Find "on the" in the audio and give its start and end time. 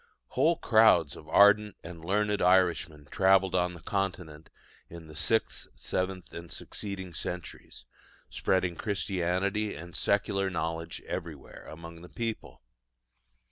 3.53-3.81